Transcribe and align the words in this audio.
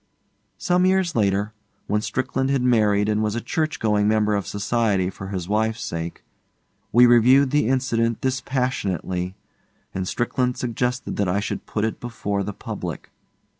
Some 0.57 0.87
years 0.87 1.13
later, 1.15 1.53
when 1.85 2.01
Strickland 2.01 2.49
had 2.49 2.63
married 2.63 3.07
and 3.07 3.21
was 3.21 3.35
a 3.35 3.39
church 3.39 3.79
going 3.79 4.07
member 4.07 4.33
of 4.33 4.47
society 4.47 5.11
for 5.11 5.27
his 5.27 5.47
wife's 5.47 5.83
sake, 5.83 6.23
we 6.91 7.05
reviewed 7.05 7.51
the 7.51 7.67
incident 7.67 8.19
dispassionately, 8.19 9.35
and 9.93 10.07
Strickland 10.07 10.57
suggested 10.57 11.17
that 11.17 11.29
I 11.29 11.39
should 11.39 11.67
put 11.67 11.85
it 11.85 11.99
before 11.99 12.41
the 12.41 12.51
public. 12.51 13.11